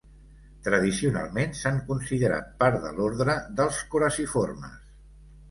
Tradicionalment 0.67 1.53
s'han 1.59 1.77
considerat 1.89 2.49
part 2.65 2.81
de 2.87 2.93
l'ordre 3.01 3.37
dels 3.61 3.83
coraciformes. 3.95 4.83